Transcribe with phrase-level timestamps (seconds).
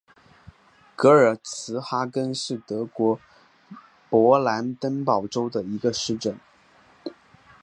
[0.95, 3.19] 格尔茨哈根是德国
[4.09, 6.39] 勃兰登堡州的一个市镇。